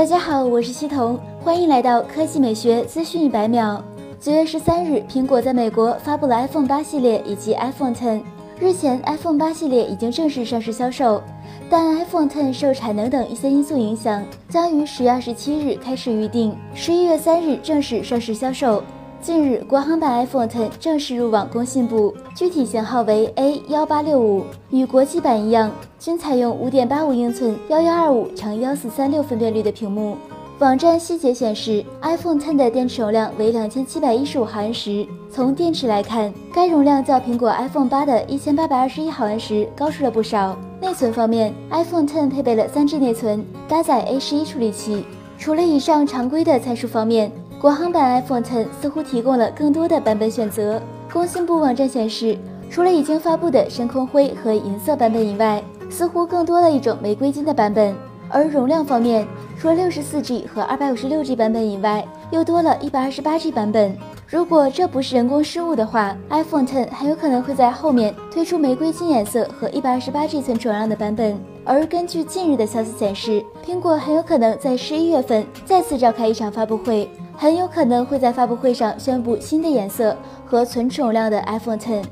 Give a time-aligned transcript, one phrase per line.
[0.00, 3.84] 大家好，我是西彤，欢迎来到科技美学资讯一百秒。
[4.18, 8.22] 九月十三日，苹果在美国发布了 iPhone 八系列以及 iPhone Ten。
[8.58, 11.22] 日前，iPhone 八系列已经正式上市销售，
[11.68, 18.82] 但 iPhone Ten 受产能等一些因素影响，将于十月二十七日开始预定，十一月三日正式上市销售。
[19.22, 30.16] 近日，国行版 iPhone Ten 正式入网工信部，具体型号为 A 幺八六五，与国际版一样，均采用五点八五英寸幺幺二五乘幺四三六分辨率的屏幕。
[30.58, 35.06] 网站细节显示，iPhone Ten 的电池容量为两千七百一十五毫安时。
[35.30, 40.56] 从电池来看，该容量较苹果 iPhone 八的一千八百二十一毫安时高出了不少。
[40.80, 45.04] 内存方面，iPhone Ten 配备了三 G 内存，搭载 A 十一处理器。
[45.38, 50.80] 除了以上常规的参数方面，国行版 iPhone Ten 似乎提供了更多的版本选择。
[51.12, 52.38] 工信部网站显示，
[52.70, 57.94] 除了已经发布的深空灰和银色版本以外，似乎更多了一种玫瑰金的版本。
[58.30, 59.28] 而容量方面，
[59.58, 63.94] 除了六十四 G 和二百五十六 G 版本以外，又多了一百二十八 G 版本。
[64.26, 71.38] 如果这不是人工失误的话，iPhone Ten 很有可能会在后面推出玫瑰金颜色和一百二十八 G 存储容量的版本。
[71.66, 77.10] 而根据近日的消息显示，苹果很有可能在十一月份再次召开一场发布会。
[77.40, 82.04] 很有可能会在发布会上宣布新的颜色和存储容量的 iPhone Ten。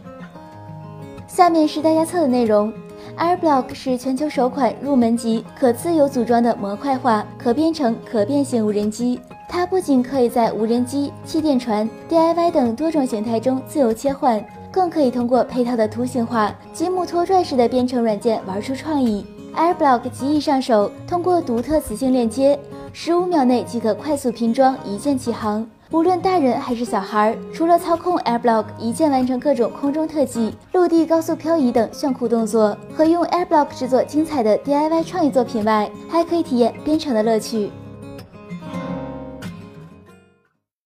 [1.27, 2.73] 下面是大家测的内容
[3.19, 9.21] ：AirBlock 是全球首款入门级可自由组装的模块化可编程可变形无人机。
[9.47, 19.27] 它不仅可以在无人机、气垫船、DIY 等多种形态中自由切换，更可以通过配套的图形化、积木拖拽式的编程软件玩出创意。
[19.59, 22.57] AirBlock 极易上手，通过独特磁性链接。
[22.93, 25.69] 十五秒内即可快速拼装，一键起航。
[25.91, 37.73] 无论大人还是小孩，除了操控 AirBlock 一键完成各种空中特技、陆地高速漂移等炫酷动作，和用 AirBlock 制作精彩的 DIY 创意作品外，还可以体验编程的乐趣。